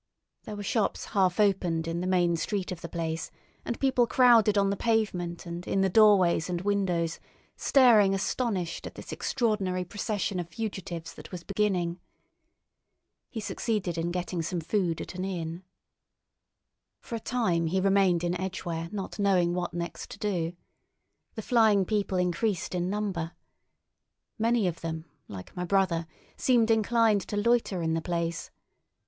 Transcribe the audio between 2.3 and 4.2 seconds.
street of the place, and people